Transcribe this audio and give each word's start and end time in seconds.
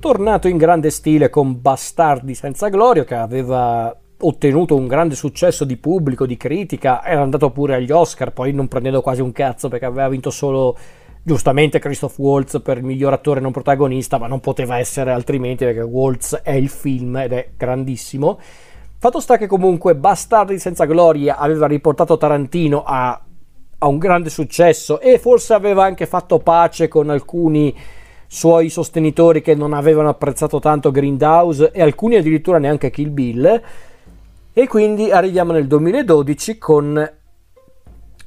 tornato 0.00 0.48
in 0.48 0.56
grande 0.56 0.90
stile 0.90 1.30
con 1.30 1.60
Bastardi 1.60 2.34
senza 2.34 2.68
gloria, 2.68 3.04
che 3.04 3.14
aveva 3.14 3.94
ottenuto 4.22 4.74
un 4.74 4.86
grande 4.86 5.14
successo 5.14 5.64
di 5.64 5.76
pubblico, 5.76 6.26
di 6.26 6.36
critica, 6.36 7.04
era 7.04 7.22
andato 7.22 7.50
pure 7.50 7.76
agli 7.76 7.92
Oscar, 7.92 8.32
poi 8.32 8.52
non 8.52 8.66
prendendo 8.66 9.02
quasi 9.02 9.20
un 9.20 9.30
cazzo 9.30 9.68
perché 9.68 9.84
aveva 9.84 10.08
vinto 10.08 10.30
solo 10.30 10.76
giustamente 11.22 11.78
Christoph 11.78 12.18
Waltz 12.18 12.60
per 12.62 12.78
il 12.78 12.84
miglior 12.84 13.12
attore 13.12 13.40
non 13.40 13.52
protagonista, 13.52 14.18
ma 14.18 14.26
non 14.26 14.40
poteva 14.40 14.78
essere 14.78 15.12
altrimenti 15.12 15.64
perché 15.64 15.82
Waltz 15.82 16.40
è 16.42 16.52
il 16.52 16.68
film 16.68 17.16
ed 17.18 17.32
è 17.32 17.50
grandissimo. 17.56 18.40
Fatto 18.98 19.20
sta 19.20 19.36
che 19.36 19.46
comunque 19.46 19.94
Bastardi 19.94 20.58
senza 20.58 20.86
gloria 20.86 21.36
aveva 21.36 21.66
riportato 21.66 22.16
Tarantino 22.16 22.82
a, 22.84 23.22
a 23.78 23.86
un 23.86 23.98
grande 23.98 24.30
successo 24.30 25.00
e 25.00 25.18
forse 25.18 25.54
aveva 25.54 25.84
anche 25.84 26.06
fatto 26.06 26.38
pace 26.38 26.88
con 26.88 27.08
alcuni 27.08 27.74
suoi 28.32 28.68
sostenitori 28.68 29.42
che 29.42 29.56
non 29.56 29.72
avevano 29.72 30.08
apprezzato 30.08 30.60
tanto 30.60 30.92
Grindhouse 30.92 31.72
e 31.72 31.82
alcuni 31.82 32.14
addirittura 32.14 32.58
neanche 32.58 32.88
Kill 32.88 33.12
Bill 33.12 33.62
e 34.52 34.68
quindi 34.68 35.10
arriviamo 35.10 35.50
nel 35.50 35.66
2012 35.66 36.56
con 36.56 37.10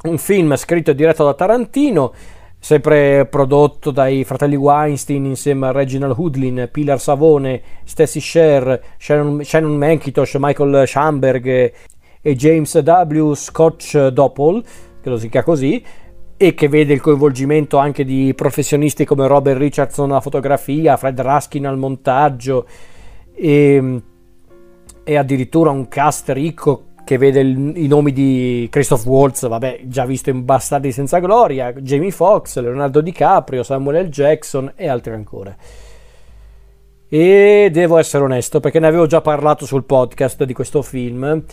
un 0.03 0.17
film 0.17 0.55
scritto 0.57 0.91
e 0.91 0.95
diretto 0.95 1.23
da 1.23 1.33
Tarantino, 1.33 2.11
sempre 2.59 3.25
prodotto 3.27 3.91
dai 3.91 4.25
fratelli 4.25 4.57
Weinstein 4.57 5.23
insieme 5.23 5.67
a 5.67 5.71
Reginald 5.71 6.17
Hoodlin, 6.17 6.67
Pilar 6.69 6.99
Savone, 6.99 7.61
Stacy 7.85 8.19
Sher, 8.19 8.81
Shannon, 8.97 9.41
Shannon 9.41 9.77
Mankitosh, 9.77 10.35
Michael 10.37 10.85
Schamberg 10.85 11.73
e 12.21 12.35
James 12.35 12.75
W. 12.75 13.33
Scotch 13.35 14.07
Doppel, 14.07 14.61
che 15.01 15.09
lo 15.09 15.17
si 15.17 15.29
chiama 15.29 15.45
così, 15.45 15.81
e 16.45 16.53
che 16.53 16.67
vede 16.67 16.93
il 16.93 16.99
coinvolgimento 16.99 17.77
anche 17.77 18.03
di 18.03 18.33
professionisti 18.35 19.05
come 19.05 19.27
Robert 19.27 19.57
Richardson 19.57 20.11
alla 20.11 20.19
fotografia, 20.19 20.97
Fred 20.97 21.19
Raskin 21.19 21.65
al 21.65 21.77
montaggio 21.77 22.65
e 23.33 24.01
e 25.05 25.17
addirittura 25.17 25.69
un 25.69 25.87
cast 25.87 26.29
ricco 26.29 26.85
che 27.03 27.17
vede 27.17 27.41
il, 27.41 27.73
i 27.75 27.87
nomi 27.87 28.13
di 28.13 28.67
Christoph 28.71 29.05
Waltz, 29.05 29.47
vabbè, 29.47 29.81
già 29.85 30.05
visto 30.05 30.29
in 30.29 30.45
Bastardi 30.45 30.91
senza 30.91 31.19
gloria, 31.19 31.73
Jamie 31.73 32.11
Foxx, 32.11 32.59
Leonardo 32.59 33.01
DiCaprio, 33.01 33.63
Samuel 33.63 34.05
L. 34.05 34.09
Jackson 34.09 34.71
e 34.75 34.87
altri 34.87 35.13
ancora. 35.13 35.55
E 37.09 37.69
devo 37.71 37.97
essere 37.97 38.23
onesto 38.23 38.59
perché 38.59 38.79
ne 38.79 38.87
avevo 38.87 39.05
già 39.05 39.21
parlato 39.21 39.65
sul 39.65 39.83
podcast 39.83 40.43
di 40.45 40.53
questo 40.53 40.81
film 40.81 41.43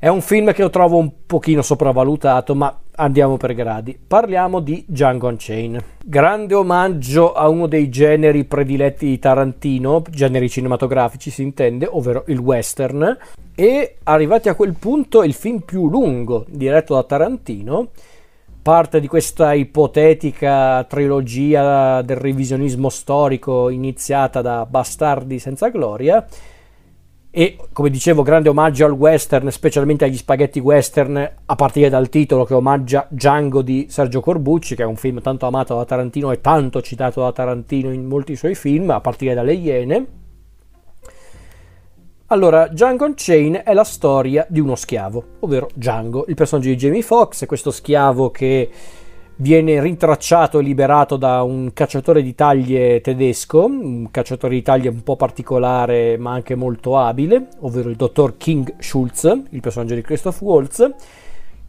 è 0.00 0.06
un 0.08 0.20
film 0.20 0.52
che 0.52 0.62
io 0.62 0.70
trovo 0.70 0.96
un 0.98 1.10
pochino 1.26 1.62
sopravvalutato, 1.62 2.54
ma 2.54 2.76
andiamo 2.98 3.36
per 3.36 3.54
gradi. 3.54 3.98
Parliamo 4.06 4.60
di 4.60 4.84
Django 4.86 5.28
Unchained. 5.28 5.82
Grande 6.04 6.54
omaggio 6.54 7.32
a 7.32 7.48
uno 7.48 7.66
dei 7.66 7.88
generi 7.88 8.44
prediletti 8.44 9.06
di 9.06 9.18
Tarantino, 9.18 10.02
generi 10.08 10.48
cinematografici 10.48 11.30
si 11.30 11.42
intende, 11.42 11.86
ovvero 11.90 12.24
il 12.26 12.38
western. 12.38 13.16
E 13.54 13.96
arrivati 14.04 14.48
a 14.48 14.54
quel 14.54 14.74
punto 14.78 15.22
il 15.22 15.34
film 15.34 15.60
più 15.60 15.88
lungo 15.88 16.44
diretto 16.48 16.94
da 16.94 17.02
Tarantino, 17.02 17.88
parte 18.62 19.00
di 19.00 19.08
questa 19.08 19.52
ipotetica 19.52 20.84
trilogia 20.84 22.02
del 22.02 22.16
revisionismo 22.16 22.88
storico 22.88 23.68
iniziata 23.68 24.42
da 24.42 24.66
Bastardi 24.66 25.38
senza 25.38 25.68
gloria 25.68 26.26
e 27.38 27.56
come 27.72 27.88
dicevo 27.88 28.24
grande 28.24 28.48
omaggio 28.48 28.84
al 28.84 28.90
western 28.90 29.48
specialmente 29.52 30.04
agli 30.04 30.16
spaghetti 30.16 30.58
western 30.58 31.34
a 31.44 31.54
partire 31.54 31.88
dal 31.88 32.08
titolo 32.08 32.44
che 32.44 32.52
omaggia 32.52 33.06
Django 33.08 33.62
di 33.62 33.86
Sergio 33.88 34.20
Corbucci 34.20 34.74
che 34.74 34.82
è 34.82 34.86
un 34.86 34.96
film 34.96 35.20
tanto 35.20 35.46
amato 35.46 35.76
da 35.76 35.84
Tarantino 35.84 36.32
e 36.32 36.40
tanto 36.40 36.82
citato 36.82 37.20
da 37.20 37.30
Tarantino 37.30 37.92
in 37.92 38.06
molti 38.06 38.34
suoi 38.34 38.56
film 38.56 38.90
a 38.90 39.00
partire 39.00 39.34
dalle 39.34 39.52
Iene. 39.52 40.06
Allora 42.26 42.66
Django 42.66 43.04
Unchained 43.04 43.62
è 43.62 43.72
la 43.72 43.84
storia 43.84 44.44
di 44.48 44.58
uno 44.58 44.74
schiavo 44.74 45.24
ovvero 45.38 45.68
Django 45.74 46.24
il 46.26 46.34
personaggio 46.34 46.70
di 46.70 46.74
Jamie 46.74 47.02
Foxx 47.02 47.46
questo 47.46 47.70
schiavo 47.70 48.32
che 48.32 48.68
viene 49.40 49.80
rintracciato 49.80 50.58
e 50.58 50.62
liberato 50.62 51.16
da 51.16 51.42
un 51.42 51.72
cacciatore 51.72 52.22
di 52.22 52.34
taglie 52.34 53.00
tedesco, 53.00 53.66
un 53.66 54.10
cacciatore 54.10 54.54
di 54.54 54.62
taglie 54.62 54.88
un 54.88 55.02
po' 55.02 55.16
particolare 55.16 56.16
ma 56.16 56.32
anche 56.32 56.54
molto 56.54 56.98
abile, 56.98 57.48
ovvero 57.60 57.88
il 57.88 57.96
dottor 57.96 58.36
King 58.36 58.74
Schulz, 58.78 59.24
il 59.50 59.60
personaggio 59.60 59.94
di 59.94 60.02
Christoph 60.02 60.40
Waltz, 60.40 60.90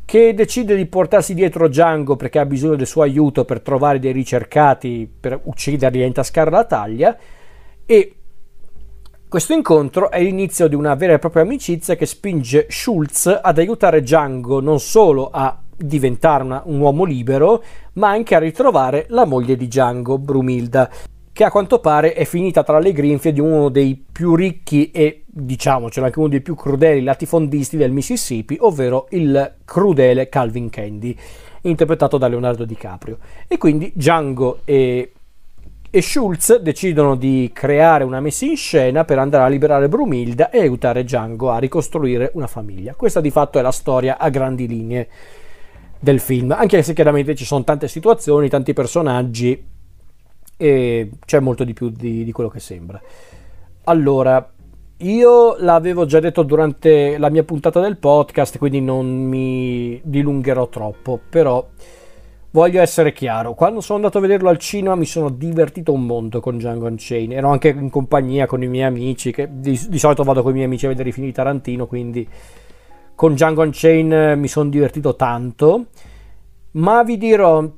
che 0.04 0.34
decide 0.34 0.76
di 0.76 0.88
portarsi 0.88 1.36
dietro 1.36 1.68
Django 1.68 2.16
perché 2.16 2.40
ha 2.40 2.46
bisogno 2.46 2.76
del 2.76 2.88
suo 2.88 3.04
aiuto 3.04 3.46
per 3.46 3.62
trovare 3.62 4.00
dei 4.00 4.14
ricercati 4.14 5.08
per 5.20 5.40
ucciderli 5.44 6.02
e 6.02 6.06
intascare 6.06 6.50
la 6.50 6.66
taglia. 6.66 7.16
E 7.86 8.16
questo 9.28 9.54
incontro 9.54 10.10
è 10.10 10.20
l'inizio 10.24 10.68
di 10.68 10.74
una 10.74 10.96
vera 10.96 11.14
e 11.14 11.20
propria 11.20 11.44
amicizia 11.44 11.96
che 11.96 12.08
spinge 12.08 12.66
Schulz 12.68 13.28
ad 13.28 13.60
aiutare 13.60 14.02
Django 14.02 14.60
non 14.60 14.80
solo 14.80 15.30
a 15.30 15.56
diventare 15.80 16.44
una, 16.44 16.62
un 16.66 16.80
uomo 16.80 17.04
libero, 17.04 17.64
ma 17.94 18.10
anche 18.10 18.36
a 18.36 18.40
ritrovare 18.40 19.06
la 19.10 19.26
moglie 19.26 19.56
di 19.56 19.68
Django, 19.68 20.18
Brumilda, 20.18 20.90
che 21.32 21.44
a 21.44 21.52
quanto 21.52 21.80
pare 21.80 22.14
è 22.14 22.26
finita 22.26 22.64
tra 22.64 22.80
le 22.80 22.92
grinfie 22.92 23.32
di 23.32 23.40
uno 23.40 23.70
dei 23.70 24.04
più 24.12 24.36
ricchi 24.36 24.92
e, 24.92 25.24
diciamocelo, 25.26 26.06
anche 26.06 26.20
uno 26.20 26.28
dei 26.28 26.42
più 26.42 26.56
crudeli 26.56 27.02
latifondisti 27.02 27.78
del 27.78 27.92
Mississippi, 27.92 28.58
ovvero 28.60 29.08
il 29.12 29.56
crudele 29.64 30.28
Calvin 30.28 30.70
Candy, 30.70 31.16
interpretato 31.62 32.18
da 32.18 32.28
Leonardo 32.28 32.66
DiCaprio. 32.66 33.20
E 33.48 33.58
quindi 33.58 33.92
Django 33.96 34.60
e 34.66 35.14
e 35.92 36.04
Schulz 36.04 36.58
decidono 36.58 37.16
di 37.16 37.50
creare 37.52 38.04
una 38.04 38.20
messa 38.20 38.46
in 38.46 38.56
scena 38.56 39.06
per 39.06 39.18
andare 39.18 39.46
a 39.46 39.48
liberare 39.48 39.90
Brumilda 39.90 40.52
e 40.52 40.60
aiutare 40.60 41.04
Django 41.04 41.50
a 41.50 41.58
ricostruire 41.58 42.30
una 42.36 42.46
famiglia. 42.46 42.94
Questa 42.94 43.22
di 43.22 43.32
fatto 43.32 43.58
è 43.58 43.64
la 43.64 43.72
storia 43.72 44.20
a 44.20 44.30
grandi 44.30 44.68
linee 44.68 45.08
del 46.00 46.20
film, 46.20 46.52
anche 46.52 46.82
se 46.82 46.94
chiaramente 46.94 47.36
ci 47.36 47.46
sono 47.46 47.64
tante 47.64 47.88
situazioni, 47.88 48.48
tanti 48.48 48.74
personaggi 48.74 49.66
e 50.56 51.10
c'è 51.26 51.40
molto 51.40 51.64
di 51.64 51.74
più 51.74 51.90
di, 51.90 52.24
di 52.24 52.32
quello 52.32 52.50
che 52.50 52.60
sembra. 52.60 53.02
Allora, 53.86 54.52
io 54.98 55.56
l'avevo 55.60 56.06
già 56.06 56.20
detto 56.20 56.44
durante 56.44 57.18
la 57.18 57.30
mia 57.30 57.44
puntata 57.44 57.80
del 57.80 57.98
podcast, 57.98 58.58
quindi 58.58 58.82
non 58.82 59.08
mi 59.08 60.00
dilungherò 60.04 60.68
troppo, 60.70 61.20
però 61.30 61.66
voglio 62.52 62.82
essere 62.82 63.14
chiaro, 63.14 63.54
quando 63.54 63.80
sono 63.80 63.98
andato 64.00 64.18
a 64.18 64.22
vederlo 64.22 64.50
al 64.50 64.58
cinema 64.58 64.96
mi 64.96 65.06
sono 65.06 65.30
divertito 65.30 65.94
un 65.94 66.06
mondo 66.06 66.40
con 66.40 66.58
Django 66.58 66.88
Unchained, 66.88 67.38
ero 67.38 67.50
anche 67.50 67.70
in 67.70 67.90
compagnia 67.90 68.46
con 68.48 68.64
i 68.64 68.68
miei 68.68 68.86
amici, 68.86 69.32
che 69.32 69.48
di, 69.52 69.80
di 69.88 70.00
solito 70.00 70.24
vado 70.24 70.42
con 70.42 70.52
i 70.52 70.56
miei 70.56 70.66
amici 70.66 70.86
a 70.86 70.90
vedere 70.90 71.10
i 71.10 71.12
film 71.12 71.28
di 71.28 71.32
Tarantino, 71.32 71.88
quindi 71.88 72.28
con 73.20 73.34
Django 73.34 73.64
Unchained 73.64 74.38
mi 74.38 74.48
sono 74.48 74.70
divertito 74.70 75.18
tanto, 75.18 75.88
ma 76.72 77.04
vi 77.04 77.18
dirò, 77.18 77.70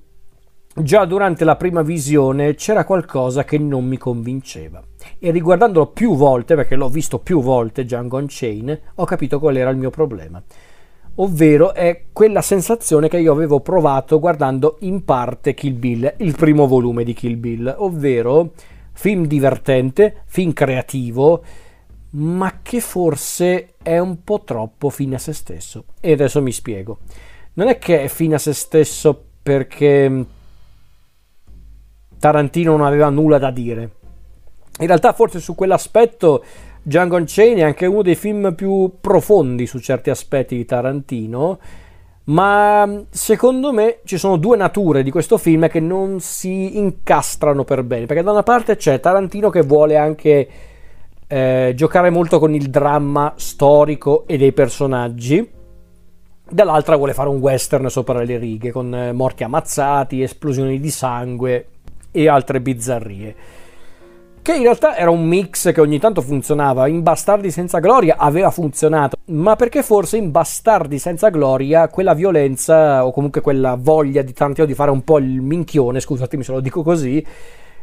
già 0.75 1.05
durante 1.05 1.43
la 1.45 1.55
prima 1.55 1.81
visione 1.81 2.53
c'era 2.53 2.85
qualcosa 2.85 3.43
che 3.43 3.57
non 3.57 3.85
mi 3.85 3.97
convinceva. 3.97 4.83
E 5.17 5.31
riguardandolo 5.31 5.87
più 5.87 6.15
volte, 6.15 6.53
perché 6.53 6.75
l'ho 6.75 6.89
visto 6.89 7.17
più 7.17 7.41
volte 7.41 7.85
Django 7.85 8.17
Unchained, 8.17 8.81
ho 8.93 9.05
capito 9.05 9.39
qual 9.39 9.57
era 9.57 9.71
il 9.71 9.77
mio 9.77 9.89
problema. 9.89 10.39
Ovvero 11.15 11.73
è 11.73 12.03
quella 12.13 12.43
sensazione 12.43 13.07
che 13.07 13.17
io 13.17 13.31
avevo 13.31 13.61
provato 13.61 14.19
guardando 14.19 14.77
in 14.81 15.03
parte 15.03 15.55
Kill 15.55 15.79
Bill, 15.79 16.13
il 16.17 16.35
primo 16.35 16.67
volume 16.67 17.03
di 17.03 17.13
Kill 17.13 17.39
Bill, 17.39 17.73
ovvero 17.79 18.51
film 18.93 19.25
divertente, 19.25 20.21
film 20.27 20.53
creativo, 20.53 21.41
ma 22.11 22.59
che 22.61 22.81
forse 22.81 23.75
è 23.81 23.97
un 23.97 24.23
po' 24.23 24.41
troppo 24.43 24.89
fine 24.89 25.15
a 25.15 25.19
se 25.19 25.33
stesso. 25.33 25.85
E 25.99 26.11
adesso 26.11 26.41
mi 26.41 26.51
spiego. 26.51 26.99
Non 27.53 27.67
è 27.67 27.77
che 27.77 28.03
è 28.03 28.07
fine 28.07 28.35
a 28.35 28.39
se 28.39 28.53
stesso 28.53 29.23
perché 29.41 30.09
mm, 30.09 30.21
Tarantino 32.19 32.75
non 32.75 32.85
aveva 32.85 33.09
nulla 33.09 33.37
da 33.37 33.51
dire. 33.51 33.91
In 34.79 34.87
realtà 34.87 35.13
forse 35.13 35.39
su 35.39 35.55
quell'aspetto 35.55 36.43
Django 36.81 37.15
Unchained 37.15 37.59
è 37.59 37.63
anche 37.63 37.85
uno 37.85 38.01
dei 38.01 38.15
film 38.15 38.55
più 38.55 38.93
profondi 38.99 39.67
su 39.67 39.79
certi 39.79 40.09
aspetti 40.09 40.55
di 40.55 40.65
Tarantino, 40.65 41.59
ma 42.25 42.85
mm, 42.85 42.99
secondo 43.09 43.71
me 43.71 43.99
ci 44.03 44.17
sono 44.17 44.35
due 44.37 44.57
nature 44.57 45.03
di 45.03 45.11
questo 45.11 45.37
film 45.37 45.69
che 45.69 45.79
non 45.79 46.19
si 46.19 46.77
incastrano 46.77 47.63
per 47.63 47.83
bene, 47.83 48.05
perché 48.05 48.23
da 48.23 48.31
una 48.31 48.43
parte 48.43 48.75
c'è 48.75 48.99
Tarantino 48.99 49.49
che 49.49 49.61
vuole 49.61 49.97
anche 49.97 50.49
eh, 51.31 51.71
giocare 51.75 52.09
molto 52.09 52.39
con 52.39 52.53
il 52.53 52.69
dramma 52.69 53.31
storico 53.37 54.25
e 54.27 54.37
dei 54.37 54.51
personaggi. 54.51 55.49
Dall'altra 56.49 56.97
vuole 56.97 57.13
fare 57.13 57.29
un 57.29 57.37
western 57.37 57.89
sopra 57.89 58.21
le 58.21 58.37
righe 58.37 58.71
con 58.71 58.93
eh, 58.93 59.13
morti 59.13 59.45
ammazzati, 59.45 60.21
esplosioni 60.21 60.77
di 60.77 60.89
sangue 60.89 61.67
e 62.11 62.27
altre 62.27 62.59
bizzarrie. 62.59 63.35
Che 64.41 64.53
in 64.53 64.63
realtà 64.63 64.97
era 64.97 65.09
un 65.09 65.25
mix 65.25 65.71
che 65.71 65.79
ogni 65.79 65.99
tanto 65.99 66.21
funzionava. 66.21 66.87
In 66.87 67.01
Bastardi 67.01 67.49
senza 67.49 67.79
gloria 67.79 68.17
aveva 68.17 68.51
funzionato, 68.51 69.15
ma 69.27 69.55
perché 69.55 69.83
forse 69.83 70.17
in 70.17 70.31
Bastardi 70.31 70.99
senza 70.99 71.29
gloria 71.29 71.87
quella 71.87 72.13
violenza 72.13 73.05
o 73.05 73.13
comunque 73.13 73.39
quella 73.39 73.77
voglia 73.79 74.21
di 74.21 74.33
Tarantino 74.33 74.67
di 74.67 74.73
fare 74.73 74.91
un 74.91 75.05
po' 75.05 75.17
il 75.19 75.39
minchione, 75.39 76.01
scusatemi 76.01 76.43
se 76.43 76.51
lo 76.51 76.59
dico 76.59 76.83
così, 76.83 77.25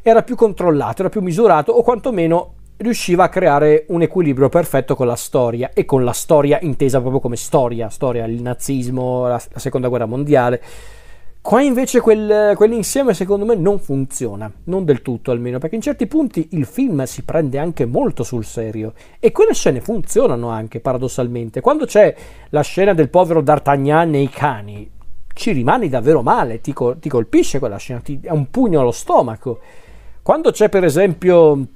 era 0.02 0.22
più 0.22 0.36
controllato, 0.36 1.00
era 1.00 1.08
più 1.08 1.22
misurato 1.22 1.72
o 1.72 1.82
quantomeno 1.82 2.56
riusciva 2.78 3.24
a 3.24 3.28
creare 3.28 3.84
un 3.88 4.02
equilibrio 4.02 4.48
perfetto 4.48 4.94
con 4.94 5.06
la 5.06 5.16
storia 5.16 5.70
e 5.72 5.84
con 5.84 6.04
la 6.04 6.12
storia 6.12 6.58
intesa 6.62 7.00
proprio 7.00 7.20
come 7.20 7.36
storia, 7.36 7.88
storia, 7.88 8.24
il 8.24 8.40
nazismo, 8.40 9.22
la, 9.22 9.40
la 9.52 9.58
seconda 9.58 9.88
guerra 9.88 10.06
mondiale. 10.06 10.62
Qua 11.40 11.62
invece 11.62 12.00
quel, 12.00 12.54
quell'insieme 12.56 13.14
secondo 13.14 13.46
me 13.46 13.54
non 13.54 13.78
funziona, 13.78 14.52
non 14.64 14.84
del 14.84 15.02
tutto 15.02 15.30
almeno, 15.30 15.58
perché 15.58 15.76
in 15.76 15.80
certi 15.80 16.06
punti 16.06 16.48
il 16.52 16.66
film 16.66 17.04
si 17.04 17.22
prende 17.22 17.58
anche 17.58 17.86
molto 17.86 18.22
sul 18.22 18.44
serio 18.44 18.92
e 19.18 19.32
quelle 19.32 19.54
scene 19.54 19.80
funzionano 19.80 20.48
anche 20.48 20.80
paradossalmente. 20.80 21.60
Quando 21.60 21.86
c'è 21.86 22.14
la 22.50 22.60
scena 22.60 22.92
del 22.92 23.08
povero 23.08 23.40
D'Artagnan 23.40 24.14
e 24.14 24.20
i 24.20 24.28
cani, 24.28 24.90
ci 25.32 25.52
rimani 25.52 25.88
davvero 25.88 26.22
male, 26.22 26.60
ti, 26.60 26.74
ti 26.98 27.08
colpisce 27.08 27.58
quella 27.58 27.76
scena, 27.78 28.00
ti 28.00 28.20
è 28.22 28.30
un 28.30 28.50
pugno 28.50 28.80
allo 28.80 28.92
stomaco. 28.92 29.60
Quando 30.20 30.50
c'è 30.50 30.68
per 30.68 30.84
esempio 30.84 31.66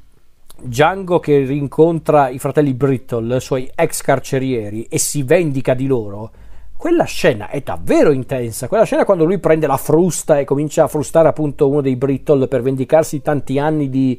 Django 0.63 1.19
che 1.19 1.45
rincontra 1.45 2.29
i 2.29 2.39
fratelli 2.39 2.73
Brittle, 2.75 3.41
suoi 3.41 3.69
ex 3.75 4.01
carcerieri, 4.01 4.85
e 4.85 4.99
si 4.99 5.23
vendica 5.23 5.75
di 5.75 5.87
loro, 5.87 6.31
quella 6.77 7.05
scena 7.05 7.49
è 7.49 7.61
davvero 7.61 8.11
intensa. 8.11 8.69
Quella 8.69 8.85
scena 8.85 9.05
quando 9.05 9.25
lui 9.25 9.39
prende 9.39 9.67
la 9.67 9.77
frusta 9.77 10.39
e 10.39 10.45
comincia 10.45 10.85
a 10.85 10.89
frustare 10.89 11.29
appunto 11.29 11.69
uno 11.69 11.81
dei 11.81 11.97
Brittle 11.97 12.49
per 12.49 12.63
vendicarsi 12.63 13.17
di 13.17 13.23
tanti 13.23 13.59
anni 13.59 13.89
di, 13.89 14.19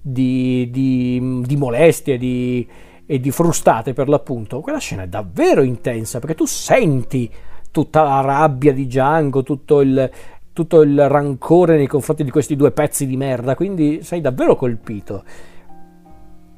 di, 0.00 0.68
di, 0.70 1.42
di 1.44 1.56
molestie 1.56 2.14
e 2.14 3.20
di 3.20 3.30
frustate 3.30 3.92
per 3.92 4.08
l'appunto. 4.08 4.60
Quella 4.60 4.78
scena 4.78 5.04
è 5.04 5.08
davvero 5.08 5.62
intensa 5.62 6.18
perché 6.18 6.34
tu 6.34 6.46
senti 6.46 7.30
tutta 7.70 8.02
la 8.02 8.20
rabbia 8.20 8.72
di 8.72 8.86
Django, 8.86 9.42
tutto 9.42 9.80
il, 9.80 10.10
tutto 10.52 10.82
il 10.82 11.08
rancore 11.08 11.76
nei 11.76 11.86
confronti 11.86 12.24
di 12.24 12.30
questi 12.30 12.56
due 12.56 12.72
pezzi 12.72 13.06
di 13.06 13.16
merda, 13.16 13.54
quindi 13.54 14.02
sei 14.02 14.20
davvero 14.20 14.56
colpito 14.56 15.22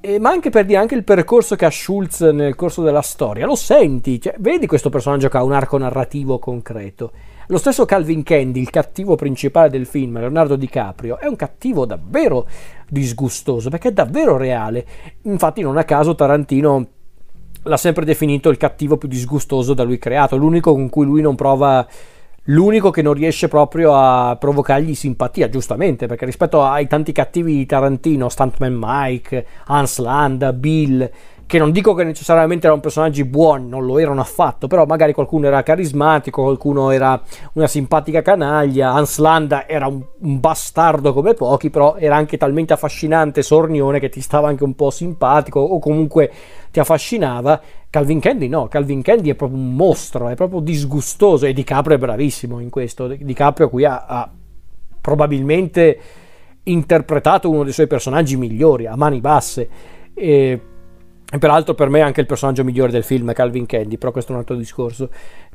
eh, 0.07 0.21
ma 0.21 0.31
anche 0.31 0.51
per 0.51 0.65
dire 0.65 0.79
anche 0.79 0.95
il 0.95 1.03
percorso 1.03 1.57
che 1.57 1.65
ha 1.65 1.71
Schulz 1.71 2.21
nel 2.21 2.55
corso 2.55 2.81
della 2.83 3.03
storia, 3.03 3.45
lo 3.45 3.57
senti, 3.57 4.21
cioè, 4.21 4.37
vedi 4.39 4.69
questo 4.69 4.89
personaggio 4.89 5.29
che 5.29 5.37
ha 5.37 5.43
un 5.43 5.53
arco 5.53 5.79
narrativo 5.79 6.39
concreto. 6.39 7.11
Lo 7.49 7.59
stesso 7.59 7.85
Calvin 7.85 8.23
Candy, 8.23 8.61
il 8.61 8.71
cattivo 8.71 9.17
principale 9.17 9.69
del 9.69 9.85
film, 9.85 10.21
Leonardo 10.21 10.55
DiCaprio, 10.55 11.19
è 11.19 11.27
un 11.27 11.35
cattivo 11.35 11.87
davvero 11.87 12.47
disgustoso 12.89 13.69
perché 13.69 13.89
è 13.89 13.93
davvero 13.93 14.37
reale. 14.37 14.87
Infatti, 15.23 15.61
non 15.63 15.77
a 15.77 15.83
caso 15.83 16.15
Tarantino 16.15 16.87
l'ha 17.65 17.77
sempre 17.77 18.05
definito 18.05 18.49
il 18.49 18.59
cattivo 18.59 18.97
più 18.97 19.09
disgustoso 19.09 19.75
da 19.75 19.83
lui 19.83 19.99
creato, 19.99 20.37
l'unico 20.37 20.71
con 20.73 20.89
cui 20.89 21.05
lui 21.05 21.21
non 21.21 21.35
prova 21.35 21.85
l'unico 22.47 22.91
che 22.91 23.03
non 23.03 23.15
riesce 23.15 23.49
proprio 23.49 23.95
a 23.95 24.37
provocargli 24.37 24.95
simpatia, 24.95 25.49
giustamente, 25.49 26.07
perché 26.07 26.25
rispetto 26.25 26.63
ai 26.63 26.87
tanti 26.87 27.13
cattivi 27.13 27.57
di 27.57 27.67
Tarantino, 27.67 28.29
Stuntman 28.29 28.77
Mike, 28.79 29.47
Hans 29.67 29.99
Land, 29.99 30.53
Bill, 30.53 31.11
che 31.47 31.59
non 31.59 31.71
dico 31.71 31.95
che 31.95 32.03
necessariamente 32.03 32.67
erano 32.67 32.81
personaggi 32.81 33.25
buoni, 33.25 33.69
non 33.69 33.87
lo 33.87 34.01
erano 34.01 34.21
affatto, 34.21 34.67
però 34.67 34.85
magari 34.85 35.13
qualcuno 35.13 35.47
era 35.47 35.63
carismatico, 35.63 36.43
qualcuno 36.43 36.91
era 36.91 37.21
una 37.53 37.69
simpatica 37.69 38.21
canaglia, 38.21 38.93
Hans 38.93 39.19
Land 39.19 39.65
era 39.69 39.87
un, 39.87 40.03
un 40.19 40.41
bastardo 40.41 41.13
come 41.13 41.35
pochi, 41.35 41.71
però 41.71 41.95
era 41.99 42.17
anche 42.17 42.37
talmente 42.37 42.73
affascinante, 42.73 43.43
sornione, 43.43 44.01
che 44.01 44.09
ti 44.09 44.21
stava 44.21 44.49
anche 44.49 44.65
un 44.65 44.75
po' 44.75 44.91
simpatico 44.91 45.61
o 45.61 45.79
comunque 45.79 46.33
ti 46.73 46.81
affascinava. 46.81 47.61
Calvin 47.91 48.19
Candy 48.19 48.49
no, 48.49 48.67
Calvin 48.67 49.01
Candy 49.01 49.31
è 49.31 49.35
proprio 49.37 49.61
un 49.61 49.73
mostro, 49.73 50.29
è 50.29 50.35
proprio 50.35 50.59
disgustoso 50.59 51.47
e 51.47 51.53
DiCaprio 51.53 51.97
è 51.97 51.99
bravissimo 51.99 52.59
in 52.59 52.71
questo, 52.71 53.07
DiCaprio 53.07 53.71
qui 53.71 53.85
ha, 53.85 54.05
ha 54.05 54.31
probabilmente 55.01 55.99
interpretato 56.65 57.49
uno 57.49 57.63
dei 57.63 57.73
suoi 57.73 57.87
personaggi 57.87 58.37
migliori 58.37 58.87
a 58.87 58.97
mani 58.97 59.21
basse. 59.21 59.69
E 60.13 60.61
e 61.29 61.39
peraltro 61.39 61.75
per 61.75 61.89
me 61.89 61.99
è 61.99 62.03
anche 62.03 62.21
il 62.21 62.27
personaggio 62.27 62.63
migliore 62.63 62.93
del 62.93 63.03
film, 63.03 63.33
Calvin 63.33 63.67
Candy, 63.67 63.99
però 63.99 64.13
questo 64.13 64.31
è 64.31 64.35
un 64.35 64.41
altro 64.41 64.55
discorso. 64.55 65.11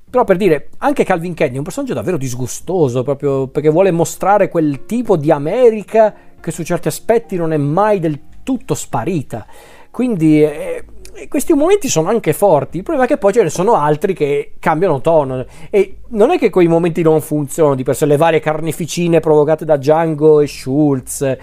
Però 0.09 0.25
per 0.25 0.35
dire, 0.35 0.69
anche 0.79 1.05
Calvin 1.05 1.33
Candy 1.33 1.55
è 1.55 1.57
un 1.57 1.63
personaggio 1.63 1.93
davvero 1.93 2.17
disgustoso, 2.17 3.03
proprio 3.03 3.47
perché 3.47 3.69
vuole 3.69 3.91
mostrare 3.91 4.49
quel 4.49 4.85
tipo 4.85 5.15
di 5.15 5.31
America 5.31 6.13
che 6.41 6.51
su 6.51 6.63
certi 6.63 6.89
aspetti 6.89 7.37
non 7.37 7.53
è 7.53 7.57
mai 7.57 7.99
del 7.99 8.19
tutto 8.43 8.73
sparita. 8.73 9.45
Quindi 9.89 10.43
eh, 10.43 10.83
questi 11.27 11.53
momenti 11.53 11.87
sono 11.87 12.09
anche 12.09 12.33
forti, 12.33 12.77
il 12.77 12.83
problema 12.83 13.07
è 13.07 13.09
che 13.09 13.17
poi 13.17 13.33
ce 13.33 13.43
ne 13.43 13.49
sono 13.49 13.75
altri 13.75 14.13
che 14.13 14.55
cambiano 14.59 15.01
tono 15.01 15.45
e 15.69 15.99
non 16.09 16.31
è 16.31 16.37
che 16.37 16.49
quei 16.49 16.67
momenti 16.67 17.01
non 17.01 17.21
funzionano 17.21 17.75
di 17.75 17.83
per 17.83 17.95
sé, 17.95 18.05
le 18.05 18.17
varie 18.17 18.39
carneficine 18.39 19.19
provocate 19.19 19.65
da 19.65 19.77
Django 19.77 20.39
e 20.39 20.47
Schultz, 20.47 21.37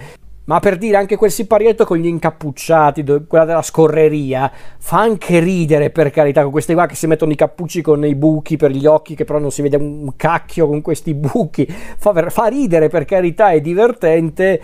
ma 0.49 0.59
per 0.59 0.77
dire 0.79 0.97
anche 0.97 1.15
quel 1.15 1.29
siparietto 1.29 1.85
con 1.85 1.99
gli 1.99 2.07
incappucciati, 2.07 3.03
quella 3.27 3.45
della 3.45 3.61
scorreria, 3.61 4.51
fa 4.79 4.97
anche 4.97 5.37
ridere 5.37 5.91
per 5.91 6.09
carità, 6.09 6.41
con 6.41 6.49
questi 6.49 6.73
qua 6.73 6.87
che 6.87 6.95
si 6.95 7.05
mettono 7.05 7.31
i 7.31 7.35
cappucci 7.35 7.83
con 7.83 8.03
i 8.03 8.15
buchi 8.15 8.57
per 8.57 8.71
gli 8.71 8.87
occhi, 8.87 9.13
che 9.13 9.25
però 9.25 9.37
non 9.37 9.51
si 9.51 9.61
vede 9.61 9.77
un 9.77 10.11
cacchio 10.15 10.65
con 10.65 10.81
questi 10.81 11.13
buchi, 11.13 11.67
fa, 11.67 12.29
fa 12.31 12.47
ridere 12.47 12.89
per 12.89 13.05
carità, 13.05 13.51
è 13.51 13.61
divertente. 13.61 14.59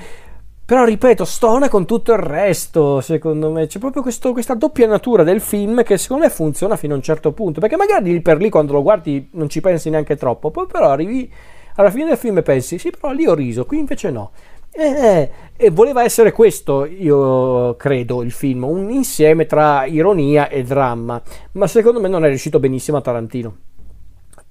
Però 0.66 0.84
ripeto, 0.84 1.24
stona 1.24 1.70
con 1.70 1.86
tutto 1.86 2.14
il 2.14 2.18
resto, 2.18 3.00
secondo 3.00 3.52
me. 3.52 3.68
C'è 3.68 3.78
proprio 3.78 4.02
questo, 4.02 4.31
questa 4.31 4.56
doppia 4.56 4.88
natura 4.88 5.22
del 5.22 5.40
film 5.40 5.84
che 5.84 6.00
secondo 6.00 6.24
me 6.24 6.31
funziona 6.31 6.78
fino 6.78 6.94
a 6.94 6.98
un 6.98 7.04
certo 7.04 7.31
punto. 7.31 7.60
Perché 7.60 7.76
magari 7.76 8.12
lì 8.12 8.22
per 8.22 8.38
lì 8.38 8.50
quando 8.50 8.74
lo 8.74 8.81
guardi 8.81 9.30
non 9.34 9.50
ci 9.50 9.62
pensi 9.62 9.92
neanche 9.92 10.16
troppo, 10.16 10.50
poi 10.50 10.66
però 10.66 10.90
arrivi 10.90 11.31
alla 11.76 11.92
fine 11.92 12.06
del 12.06 12.18
film 12.18 12.38
e 12.38 12.42
pensi, 12.42 12.80
sì, 12.80 12.90
però 12.90 13.12
lì 13.12 13.28
ho 13.28 13.34
riso, 13.34 13.66
qui 13.66 13.80
invece 13.80 14.10
no. 14.10 14.31
Eh, 14.77 15.30
e 15.56 15.69
voleva 15.69 16.04
essere 16.04 16.33
questo, 16.33 16.83
io 16.83 17.77
credo, 17.77 18.22
il 18.22 18.31
film, 18.31 18.66
un 18.66 18.89
insieme 18.92 19.45
tra 19.45 19.86
ironia 19.86 20.50
e 20.50 20.63
dramma, 20.63 21.22
ma 21.54 21.68
secondo 21.68 22.01
me 22.01 22.10
non 22.10 22.25
è 22.25 22.27
riuscito 22.27 22.60
benissimo 22.60 22.98
a 22.98 23.01
Tarantino. 23.01 23.56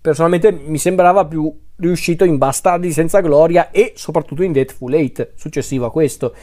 Personalmente 0.01 0.51
mi 0.51 0.79
sembrava 0.79 1.27
più 1.27 1.55
riuscito 1.77 2.25
in 2.25 2.39
Bastardi 2.39 2.91
senza 2.91 3.21
gloria 3.21 3.71
e 3.71 3.93
soprattutto 3.97 4.43
in 4.43 4.53
Deadful 4.53 4.95
8, 4.95 5.33
successivo 5.35 5.85
a 5.85 5.91
questo. 5.91 6.35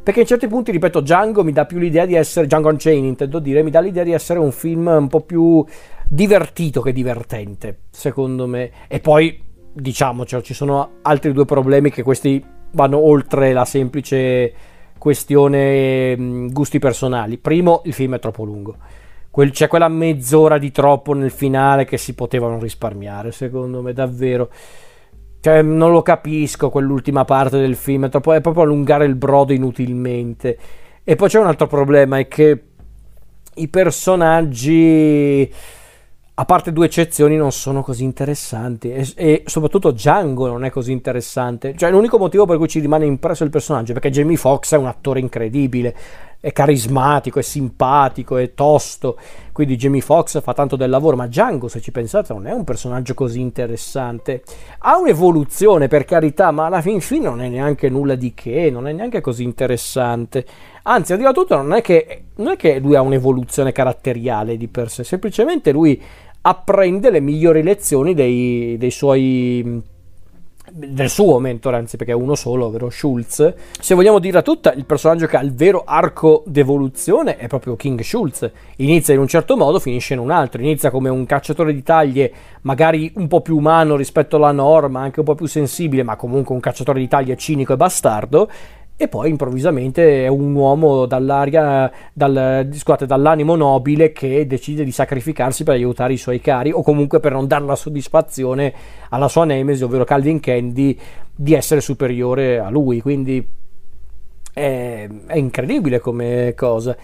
Perché 0.00 0.20
in 0.20 0.26
certi 0.26 0.46
punti, 0.46 0.70
ripeto, 0.70 1.00
Django 1.00 1.42
mi 1.42 1.52
dà 1.52 1.66
più 1.66 1.78
l'idea 1.78 2.06
di 2.06 2.14
essere, 2.14 2.46
Django 2.46 2.68
Unchained 2.68 3.04
intendo 3.04 3.40
dire, 3.40 3.64
mi 3.64 3.70
dà 3.70 3.80
l'idea 3.80 4.04
di 4.04 4.12
essere 4.12 4.38
un 4.38 4.52
film 4.52 4.86
un 4.86 5.08
po' 5.08 5.22
più 5.22 5.64
divertito 6.08 6.80
che 6.82 6.92
divertente, 6.92 7.80
secondo 7.90 8.46
me. 8.46 8.70
E 8.86 9.00
poi, 9.00 9.42
diciamocelo, 9.72 10.40
ci 10.40 10.54
sono 10.54 10.98
altri 11.02 11.32
due 11.32 11.44
problemi 11.44 11.90
che 11.90 12.04
questi 12.04 12.56
vanno 12.72 12.98
oltre 12.98 13.52
la 13.52 13.64
semplice 13.64 14.52
questione 14.98 16.16
mm, 16.16 16.48
gusti 16.48 16.78
personali. 16.78 17.38
Primo, 17.38 17.82
il 17.84 17.92
film 17.92 18.16
è 18.16 18.18
troppo 18.18 18.44
lungo. 18.44 18.76
Quel, 19.30 19.50
c'è 19.50 19.68
quella 19.68 19.88
mezz'ora 19.88 20.58
di 20.58 20.72
troppo 20.72 21.12
nel 21.12 21.30
finale 21.30 21.84
che 21.84 21.96
si 21.96 22.14
potevano 22.14 22.58
risparmiare, 22.58 23.32
secondo 23.32 23.80
me, 23.82 23.92
davvero. 23.92 24.50
Cioè, 25.40 25.62
non 25.62 25.92
lo 25.92 26.02
capisco 26.02 26.68
quell'ultima 26.68 27.24
parte 27.24 27.58
del 27.58 27.76
film, 27.76 28.06
è, 28.06 28.08
troppo, 28.08 28.32
è 28.32 28.40
proprio 28.40 28.64
allungare 28.64 29.04
il 29.04 29.14
brodo 29.14 29.52
inutilmente. 29.52 30.58
E 31.04 31.16
poi 31.16 31.28
c'è 31.28 31.38
un 31.38 31.46
altro 31.46 31.68
problema, 31.68 32.18
è 32.18 32.26
che 32.26 32.62
i 33.54 33.68
personaggi 33.68 35.50
a 36.40 36.44
parte 36.44 36.72
due 36.72 36.86
eccezioni, 36.86 37.36
non 37.36 37.50
sono 37.50 37.82
così 37.82 38.04
interessanti. 38.04 38.92
E, 38.92 39.12
e, 39.16 39.42
soprattutto 39.46 39.90
Django 39.90 40.46
non 40.46 40.64
è 40.64 40.70
così 40.70 40.92
interessante. 40.92 41.74
Cioè, 41.76 41.90
l'unico 41.90 42.16
motivo 42.16 42.46
per 42.46 42.58
cui 42.58 42.68
ci 42.68 42.78
rimane 42.78 43.06
impresso 43.06 43.42
il 43.42 43.50
personaggio 43.50 43.90
è 43.90 43.94
perché 43.94 44.10
Jamie 44.10 44.36
Foxx 44.36 44.74
è 44.74 44.76
un 44.76 44.86
attore 44.86 45.18
incredibile. 45.18 45.96
È 46.40 46.52
carismatico, 46.52 47.40
è 47.40 47.42
simpatico, 47.42 48.36
è 48.36 48.54
tosto. 48.54 49.18
Quindi 49.50 49.74
Jamie 49.74 50.00
Foxx 50.00 50.40
fa 50.40 50.54
tanto 50.54 50.76
del 50.76 50.88
lavoro. 50.88 51.16
Ma 51.16 51.26
Django, 51.26 51.66
se 51.66 51.80
ci 51.80 51.90
pensate, 51.90 52.32
non 52.32 52.46
è 52.46 52.52
un 52.52 52.62
personaggio 52.62 53.14
così 53.14 53.40
interessante. 53.40 54.44
Ha 54.78 54.96
un'evoluzione, 54.96 55.88
per 55.88 56.04
carità, 56.04 56.52
ma 56.52 56.66
alla 56.66 56.80
fin 56.80 57.00
fine 57.00 57.24
non 57.24 57.42
è 57.42 57.48
neanche 57.48 57.88
nulla 57.88 58.14
di 58.14 58.32
che, 58.34 58.70
non 58.70 58.86
è 58.86 58.92
neanche 58.92 59.20
così 59.20 59.42
interessante. 59.42 60.46
Anzi, 60.84 61.12
a 61.12 61.16
dire 61.16 61.32
tutto, 61.32 61.56
non 61.56 61.66
non 61.66 62.48
è 62.52 62.56
che 62.56 62.78
lui 62.78 62.94
ha 62.94 63.02
un'evoluzione 63.02 63.72
caratteriale 63.72 64.56
di 64.56 64.68
per 64.68 64.88
sé, 64.90 65.02
semplicemente 65.02 65.72
lui 65.72 66.00
apprende 66.48 67.10
le 67.10 67.20
migliori 67.20 67.62
lezioni 67.62 68.14
dei, 68.14 68.76
dei 68.78 68.90
suoi 68.90 69.96
del 70.70 71.08
suo 71.08 71.38
mentore, 71.38 71.76
anzi 71.76 71.96
perché 71.96 72.12
è 72.12 72.14
uno 72.14 72.34
solo, 72.34 72.66
ovvero 72.66 72.90
Schulz. 72.90 73.54
Se 73.80 73.94
vogliamo 73.94 74.18
dirla 74.18 74.42
tutta, 74.42 74.72
il 74.72 74.84
personaggio 74.84 75.26
che 75.26 75.36
ha 75.36 75.42
il 75.42 75.54
vero 75.54 75.82
arco 75.84 76.42
d'evoluzione 76.46 77.36
è 77.36 77.46
proprio 77.48 77.74
King 77.74 78.00
Schulz. 78.00 78.50
Inizia 78.76 79.14
in 79.14 79.20
un 79.20 79.28
certo 79.28 79.56
modo, 79.56 79.78
finisce 79.78 80.12
in 80.12 80.20
un 80.20 80.30
altro. 80.30 80.60
Inizia 80.60 80.90
come 80.90 81.08
un 81.08 81.24
cacciatore 81.24 81.72
di 81.72 81.82
taglie, 81.82 82.32
magari 82.62 83.10
un 83.16 83.28
po' 83.28 83.40
più 83.40 83.56
umano 83.56 83.96
rispetto 83.96 84.36
alla 84.36 84.52
norma, 84.52 85.00
anche 85.00 85.20
un 85.20 85.26
po' 85.26 85.34
più 85.34 85.46
sensibile, 85.46 86.02
ma 86.02 86.16
comunque 86.16 86.54
un 86.54 86.60
cacciatore 86.60 87.00
di 87.00 87.08
taglie 87.08 87.36
cinico 87.36 87.72
e 87.72 87.76
bastardo 87.76 88.48
e 89.00 89.06
poi 89.06 89.30
improvvisamente 89.30 90.24
è 90.24 90.26
un 90.26 90.52
uomo 90.56 91.06
dal, 91.06 91.88
scusate, 92.72 93.06
dall'animo 93.06 93.54
nobile 93.54 94.10
che 94.10 94.44
decide 94.44 94.82
di 94.82 94.90
sacrificarsi 94.90 95.62
per 95.62 95.74
aiutare 95.74 96.14
i 96.14 96.16
suoi 96.16 96.40
cari 96.40 96.72
o 96.72 96.82
comunque 96.82 97.20
per 97.20 97.30
non 97.30 97.46
dare 97.46 97.64
la 97.64 97.76
soddisfazione 97.76 98.74
alla 99.10 99.28
sua 99.28 99.44
nemesi, 99.44 99.84
ovvero 99.84 100.02
Calvin 100.02 100.40
Candy, 100.40 100.98
di 101.32 101.54
essere 101.54 101.80
superiore 101.80 102.58
a 102.58 102.70
lui. 102.70 103.00
Quindi 103.00 103.46
è, 104.52 105.08
è 105.26 105.36
incredibile 105.36 106.00
come 106.00 106.54
cosa. 106.56 106.96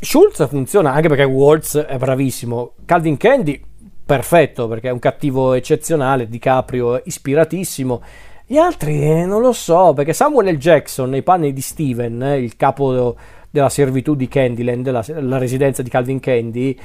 Schultz 0.00 0.48
funziona 0.48 0.92
anche 0.92 1.06
perché 1.06 1.22
Waltz 1.22 1.76
è 1.78 1.96
bravissimo. 1.96 2.72
Calvin 2.84 3.16
Candy, 3.16 3.62
perfetto 4.04 4.66
perché 4.66 4.88
è 4.88 4.92
un 4.92 4.98
cattivo 4.98 5.52
eccezionale. 5.52 6.28
DiCaprio, 6.28 7.00
ispiratissimo. 7.04 8.02
Gli 8.48 8.58
altri 8.58 9.02
eh, 9.02 9.26
non 9.26 9.40
lo 9.40 9.52
so, 9.52 9.92
perché 9.92 10.12
Samuel 10.12 10.54
L. 10.54 10.56
Jackson 10.56 11.10
nei 11.10 11.24
panni 11.24 11.52
di 11.52 11.60
Steven, 11.60 12.22
eh, 12.22 12.38
il 12.38 12.56
capo 12.56 13.16
della 13.50 13.68
servitù 13.68 14.14
di 14.14 14.28
Candyland, 14.28 14.88
la, 14.88 15.04
la, 15.18 15.38
residenza 15.38 15.82
di 15.82 15.90
Calvin 15.90 16.20
Candy, 16.20 16.78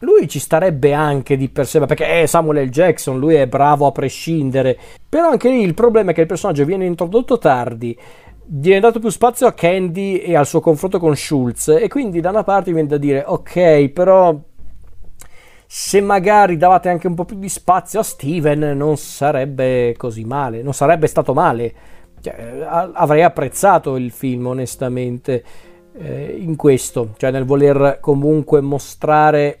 lui 0.00 0.28
ci 0.28 0.38
starebbe 0.38 0.92
anche 0.92 1.38
di 1.38 1.48
per 1.48 1.66
sé, 1.66 1.80
perché 1.86 2.20
è 2.20 2.26
Samuel 2.26 2.66
L. 2.66 2.68
Jackson, 2.68 3.18
lui 3.18 3.36
è 3.36 3.46
bravo 3.46 3.86
a 3.86 3.92
prescindere. 3.92 4.78
Però 5.08 5.30
anche 5.30 5.48
lì 5.48 5.62
il 5.62 5.72
problema 5.72 6.10
è 6.10 6.14
che 6.14 6.20
il 6.20 6.26
personaggio 6.26 6.66
viene 6.66 6.84
introdotto 6.84 7.38
tardi, 7.38 7.98
viene 8.44 8.80
dato 8.80 8.98
più 8.98 9.08
spazio 9.08 9.46
a 9.46 9.54
Candy 9.54 10.16
e 10.16 10.36
al 10.36 10.46
suo 10.46 10.60
confronto 10.60 10.98
con 10.98 11.16
Schultz, 11.16 11.68
e 11.68 11.88
quindi 11.88 12.20
da 12.20 12.28
una 12.28 12.44
parte 12.44 12.74
viene 12.74 12.88
da 12.88 12.98
dire, 12.98 13.24
ok, 13.26 13.88
però 13.88 14.38
se 15.72 16.00
magari 16.00 16.56
davate 16.56 16.88
anche 16.88 17.06
un 17.06 17.14
po' 17.14 17.24
più 17.24 17.38
di 17.38 17.48
spazio 17.48 18.00
a 18.00 18.02
Steven 18.02 18.76
non 18.76 18.96
sarebbe 18.96 19.94
così 19.96 20.24
male, 20.24 20.62
non 20.62 20.74
sarebbe 20.74 21.06
stato 21.06 21.32
male. 21.32 21.72
Cioè, 22.20 22.66
avrei 22.66 23.22
apprezzato 23.22 23.94
il 23.94 24.10
film 24.10 24.48
onestamente 24.48 25.44
eh, 25.96 26.36
in 26.36 26.56
questo, 26.56 27.14
cioè 27.18 27.30
nel 27.30 27.44
voler 27.44 27.98
comunque 28.00 28.60
mostrare 28.60 29.58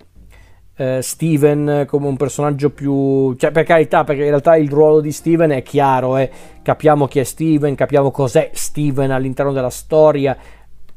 eh, 0.74 0.98
Steven 1.00 1.84
come 1.86 2.08
un 2.08 2.16
personaggio 2.16 2.70
più... 2.70 3.32
cioè 3.36 3.52
per 3.52 3.62
carità, 3.62 4.02
perché 4.02 4.22
in 4.22 4.30
realtà 4.30 4.56
il 4.56 4.68
ruolo 4.68 5.00
di 5.00 5.12
Steven 5.12 5.50
è 5.50 5.62
chiaro, 5.62 6.16
eh. 6.16 6.28
capiamo 6.60 7.06
chi 7.06 7.20
è 7.20 7.24
Steven, 7.24 7.76
capiamo 7.76 8.10
cos'è 8.10 8.50
Steven 8.52 9.12
all'interno 9.12 9.52
della 9.52 9.70
storia, 9.70 10.36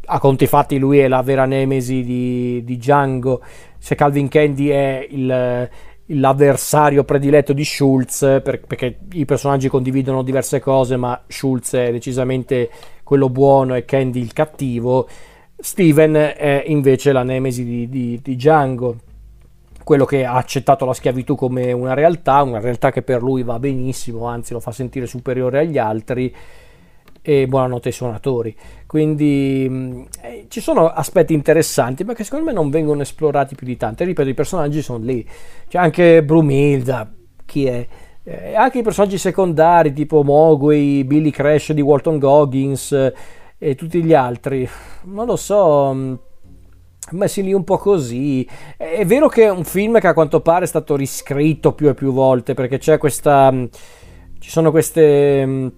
a 0.05 0.19
conti 0.19 0.47
fatti 0.47 0.77
lui 0.77 0.99
è 0.99 1.07
la 1.07 1.21
vera 1.21 1.45
nemesi 1.45 2.03
di, 2.03 2.63
di 2.63 2.77
Django, 2.77 3.41
se 3.77 3.95
Calvin 3.95 4.27
Candy 4.27 4.67
è 4.67 5.07
il, 5.09 5.69
l'avversario 6.07 7.03
prediletto 7.03 7.53
di 7.53 7.63
Schultz, 7.63 8.19
per, 8.43 8.61
perché 8.61 8.99
i 9.13 9.25
personaggi 9.25 9.69
condividono 9.69 10.23
diverse 10.23 10.59
cose, 10.59 10.97
ma 10.97 11.21
Schultz 11.27 11.73
è 11.75 11.91
decisamente 11.91 12.69
quello 13.03 13.29
buono 13.29 13.75
e 13.75 13.85
Candy 13.85 14.19
il 14.19 14.33
cattivo, 14.33 15.07
Steven 15.55 16.13
è 16.13 16.63
invece 16.67 17.11
la 17.13 17.23
nemesi 17.23 17.63
di, 17.63 17.89
di, 17.89 18.19
di 18.21 18.35
Django. 18.35 18.97
Quello 19.83 20.05
che 20.05 20.23
ha 20.23 20.35
accettato 20.35 20.85
la 20.85 20.93
schiavitù 20.93 21.35
come 21.35 21.73
una 21.73 21.93
realtà, 21.93 22.41
una 22.41 22.61
realtà 22.61 22.89
che 22.89 23.01
per 23.01 23.21
lui 23.21 23.43
va 23.43 23.59
benissimo, 23.59 24.27
anzi 24.27 24.53
lo 24.53 24.61
fa 24.61 24.71
sentire 24.71 25.05
superiore 25.05 25.59
agli 25.59 25.77
altri 25.77 26.33
e 27.23 27.47
buonanotte 27.47 27.87
ai 27.87 27.93
suonatori. 27.93 28.55
Quindi 28.85 29.65
mm, 29.67 30.01
eh, 30.21 30.45
ci 30.49 30.59
sono 30.59 30.89
aspetti 30.89 31.33
interessanti, 31.33 32.03
ma 32.03 32.13
che 32.13 32.25
secondo 32.25 32.45
me 32.45 32.51
non 32.51 32.69
vengono 32.69 33.01
esplorati 33.01 33.55
più 33.55 33.65
di 33.65 33.77
tanto. 33.77 34.03
E 34.03 34.05
ripeto, 34.05 34.29
i 34.29 34.33
personaggi 34.33 34.81
sono 34.81 35.03
lì. 35.03 35.27
C'è 35.67 35.79
anche 35.79 36.21
Brumilda, 36.23 37.11
chi 37.45 37.65
è? 37.65 37.87
Eh, 38.25 38.55
anche 38.55 38.79
i 38.79 38.83
personaggi 38.83 39.17
secondari 39.17 39.93
tipo 39.93 40.21
Mogwai, 40.23 41.03
Billy 41.05 41.31
Crash 41.31 41.71
di 41.71 41.81
Walton 41.81 42.19
Goggins 42.19 42.91
eh, 42.91 43.13
e 43.57 43.75
tutti 43.75 44.03
gli 44.03 44.13
altri. 44.13 44.69
Non 45.03 45.25
lo 45.25 45.37
so 45.37 45.93
mm, 45.93 46.13
messi 47.11 47.41
lì 47.41 47.53
un 47.53 47.63
po' 47.63 47.77
così. 47.77 48.45
È 48.75 49.05
vero 49.05 49.29
che 49.29 49.43
è 49.43 49.49
un 49.49 49.63
film 49.63 49.97
che 49.99 50.07
a 50.07 50.13
quanto 50.13 50.41
pare 50.41 50.65
è 50.65 50.67
stato 50.67 50.97
riscritto 50.97 51.71
più 51.73 51.87
e 51.87 51.93
più 51.93 52.11
volte 52.11 52.53
perché 52.53 52.79
c'è 52.79 52.97
questa. 52.97 53.49
Mm, 53.49 53.65
ci 54.39 54.49
sono 54.49 54.71
queste 54.71 55.71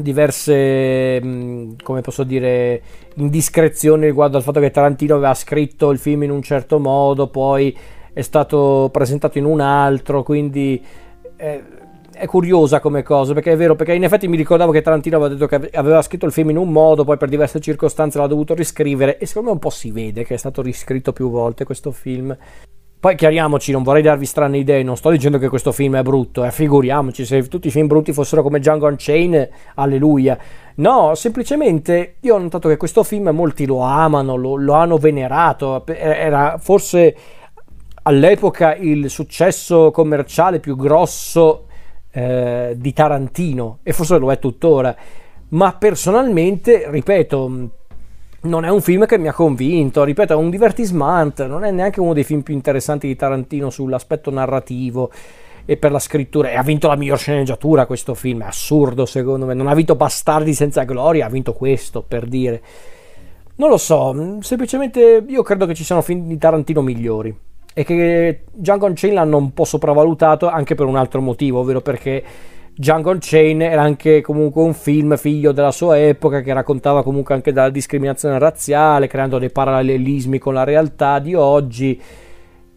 diverse, 0.00 1.20
mm, 1.22 1.72
come 1.82 2.00
posso 2.00 2.24
dire, 2.24 2.82
indiscrezioni 3.14 4.06
riguardo 4.06 4.36
al 4.36 4.42
fatto 4.42 4.60
che 4.60 4.70
Tarantino 4.70 5.16
aveva 5.16 5.34
scritto 5.34 5.90
il 5.90 5.98
film 5.98 6.24
in 6.24 6.30
un 6.30 6.42
certo 6.42 6.78
modo, 6.78 7.28
poi 7.28 7.76
è 8.12 8.22
stato 8.22 8.88
presentato 8.92 9.38
in 9.38 9.44
un 9.44 9.60
altro, 9.60 10.22
quindi 10.22 10.82
è, 11.36 11.62
è 12.12 12.26
curiosa 12.26 12.80
come 12.80 13.02
cosa, 13.02 13.32
perché 13.32 13.52
è 13.52 13.56
vero, 13.56 13.76
perché 13.76 13.94
in 13.94 14.04
effetti 14.04 14.28
mi 14.28 14.36
ricordavo 14.36 14.72
che 14.72 14.82
Tarantino 14.82 15.16
aveva 15.16 15.34
detto 15.34 15.46
che 15.46 15.70
aveva 15.76 16.02
scritto 16.02 16.26
il 16.26 16.32
film 16.32 16.50
in 16.50 16.56
un 16.56 16.70
modo, 16.70 17.04
poi 17.04 17.16
per 17.16 17.28
diverse 17.28 17.60
circostanze 17.60 18.18
l'ha 18.18 18.26
dovuto 18.26 18.54
riscrivere 18.54 19.18
e 19.18 19.26
secondo 19.26 19.48
me 19.48 19.54
un 19.54 19.60
po' 19.60 19.70
si 19.70 19.90
vede 19.90 20.24
che 20.24 20.34
è 20.34 20.38
stato 20.38 20.62
riscritto 20.62 21.12
più 21.12 21.30
volte 21.30 21.64
questo 21.64 21.92
film. 21.92 22.36
Poi 23.00 23.14
chiariamoci, 23.14 23.70
non 23.70 23.84
vorrei 23.84 24.02
darvi 24.02 24.24
strane 24.24 24.58
idee, 24.58 24.82
non 24.82 24.96
sto 24.96 25.10
dicendo 25.10 25.38
che 25.38 25.48
questo 25.48 25.70
film 25.70 25.94
è 25.96 26.02
brutto, 26.02 26.44
eh, 26.44 26.50
figuriamoci, 26.50 27.24
se 27.24 27.46
tutti 27.46 27.68
i 27.68 27.70
film 27.70 27.86
brutti 27.86 28.12
fossero 28.12 28.42
come 28.42 28.58
Django 28.58 28.88
Unchained, 28.88 29.48
alleluia. 29.76 30.36
No, 30.76 31.14
semplicemente 31.14 32.16
io 32.18 32.34
ho 32.34 32.38
notato 32.38 32.68
che 32.68 32.76
questo 32.76 33.04
film 33.04 33.28
molti 33.28 33.66
lo 33.66 33.82
amano, 33.82 34.34
lo, 34.34 34.56
lo 34.56 34.72
hanno 34.72 34.96
venerato, 34.96 35.86
era 35.86 36.58
forse 36.58 37.14
all'epoca 38.02 38.74
il 38.74 39.08
successo 39.08 39.92
commerciale 39.92 40.58
più 40.58 40.74
grosso 40.74 41.66
eh, 42.10 42.74
di 42.76 42.92
Tarantino 42.92 43.78
e 43.84 43.92
forse 43.92 44.18
lo 44.18 44.32
è 44.32 44.40
tuttora. 44.40 44.96
Ma 45.50 45.72
personalmente, 45.74 46.90
ripeto, 46.90 47.68
non 48.42 48.64
è 48.64 48.70
un 48.70 48.80
film 48.80 49.06
che 49.06 49.18
mi 49.18 49.28
ha 49.28 49.32
convinto, 49.32 50.04
ripeto, 50.04 50.32
è 50.32 50.36
un 50.36 50.50
divertisement, 50.50 51.46
non 51.46 51.64
è 51.64 51.70
neanche 51.70 52.00
uno 52.00 52.12
dei 52.12 52.24
film 52.24 52.42
più 52.42 52.54
interessanti 52.54 53.06
di 53.06 53.16
Tarantino 53.16 53.68
sull'aspetto 53.70 54.30
narrativo 54.30 55.10
e 55.64 55.76
per 55.76 55.90
la 55.90 55.98
scrittura. 55.98 56.50
E 56.50 56.56
ha 56.56 56.62
vinto 56.62 56.86
la 56.88 56.96
miglior 56.96 57.18
sceneggiatura 57.18 57.86
questo 57.86 58.14
film, 58.14 58.42
è 58.42 58.46
assurdo 58.46 59.06
secondo 59.06 59.44
me. 59.44 59.54
Non 59.54 59.66
ha 59.66 59.74
vinto 59.74 59.96
Bastardi 59.96 60.54
senza 60.54 60.84
gloria, 60.84 61.26
ha 61.26 61.30
vinto 61.30 61.52
questo, 61.52 62.02
per 62.02 62.26
dire. 62.26 62.62
Non 63.56 63.70
lo 63.70 63.76
so, 63.76 64.38
semplicemente 64.40 65.24
io 65.26 65.42
credo 65.42 65.66
che 65.66 65.74
ci 65.74 65.82
siano 65.82 66.00
film 66.00 66.28
di 66.28 66.38
Tarantino 66.38 66.80
migliori 66.80 67.36
e 67.74 67.84
che 67.84 68.44
Django 68.52 68.86
Unchained 68.86 69.18
l'hanno 69.18 69.36
un 69.36 69.52
po' 69.52 69.64
sopravvalutato 69.64 70.48
anche 70.48 70.76
per 70.76 70.86
un 70.86 70.96
altro 70.96 71.20
motivo, 71.20 71.60
ovvero 71.60 71.80
perché 71.80 72.22
Django 72.78 73.16
Chain 73.18 73.60
era 73.60 73.82
anche 73.82 74.20
comunque 74.20 74.62
un 74.62 74.72
film 74.72 75.16
figlio 75.16 75.50
della 75.50 75.72
sua 75.72 75.98
epoca 75.98 76.42
che 76.42 76.52
raccontava 76.52 77.02
comunque 77.02 77.34
anche 77.34 77.52
della 77.52 77.70
discriminazione 77.70 78.38
razziale, 78.38 79.08
creando 79.08 79.40
dei 79.40 79.50
parallelismi 79.50 80.38
con 80.38 80.54
la 80.54 80.62
realtà 80.62 81.18
di 81.18 81.34
oggi 81.34 82.00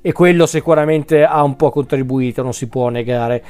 e 0.02 0.12
quello 0.12 0.48
sicuramente 0.48 1.24
ha 1.24 1.44
un 1.44 1.56
po' 1.56 1.70
contribuito, 1.70 2.42
non 2.42 2.52
si 2.52 2.68
può 2.68 2.90
negare. 2.90 3.44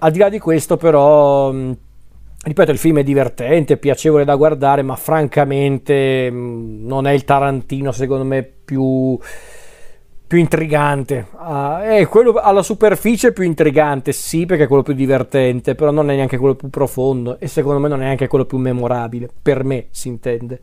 Al 0.00 0.10
di 0.12 0.18
là 0.18 0.28
di 0.28 0.38
questo 0.38 0.76
però, 0.76 1.50
ripeto, 1.50 2.70
il 2.70 2.76
film 2.76 2.98
è 2.98 3.02
divertente, 3.02 3.78
piacevole 3.78 4.26
da 4.26 4.36
guardare, 4.36 4.82
ma 4.82 4.94
francamente 4.94 6.28
non 6.30 7.06
è 7.06 7.12
il 7.12 7.24
Tarantino 7.24 7.92
secondo 7.92 8.24
me 8.24 8.42
più 8.42 9.18
più 10.28 10.38
intrigante. 10.38 11.26
Uh, 11.32 11.78
è 11.80 12.06
quello 12.06 12.34
alla 12.34 12.62
superficie 12.62 13.32
più 13.32 13.44
intrigante, 13.44 14.12
sì, 14.12 14.44
perché 14.44 14.64
è 14.64 14.66
quello 14.68 14.82
più 14.82 14.92
divertente, 14.92 15.74
però 15.74 15.90
non 15.90 16.10
è 16.10 16.14
neanche 16.14 16.36
quello 16.36 16.54
più 16.54 16.68
profondo 16.68 17.40
e 17.40 17.48
secondo 17.48 17.80
me 17.80 17.88
non 17.88 18.02
è 18.02 18.04
neanche 18.04 18.28
quello 18.28 18.44
più 18.44 18.58
memorabile. 18.58 19.28
Per 19.40 19.64
me 19.64 19.86
si 19.90 20.08
intende. 20.08 20.60